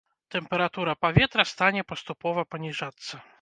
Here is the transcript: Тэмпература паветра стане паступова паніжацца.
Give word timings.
Тэмпература 0.35 0.95
паветра 1.05 1.45
стане 1.51 1.85
паступова 1.93 2.47
паніжацца. 2.55 3.23